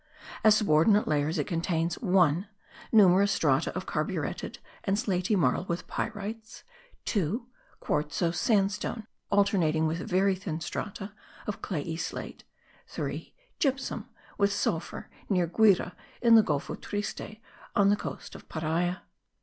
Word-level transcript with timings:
As 0.43 0.57
subordinate 0.57 1.07
layers 1.07 1.37
it 1.37 1.45
contains 1.45 1.93
(1) 1.99 2.47
numerous 2.91 3.31
strata 3.31 3.71
of 3.75 3.85
carburetted 3.85 4.57
and 4.83 4.97
slaty 4.97 5.35
marl 5.35 5.63
with 5.65 5.85
pyrites; 5.85 6.63
(2) 7.05 7.45
quartzose 7.79 8.35
sandstone, 8.39 9.05
alternating 9.29 9.85
with 9.85 9.99
very 9.99 10.33
thin 10.35 10.59
strata 10.59 11.11
of 11.45 11.61
clayey 11.61 11.97
slate; 11.99 12.43
(3) 12.87 13.31
gypsum 13.59 14.09
with 14.39 14.51
sulphur 14.51 15.07
near 15.29 15.45
Guire 15.45 15.91
in 16.19 16.33
the 16.33 16.41
Golfo 16.41 16.73
Triste 16.73 17.37
on 17.75 17.89
the 17.91 17.95
coast 17.95 18.33
of 18.33 18.49
Paria. 18.49 19.03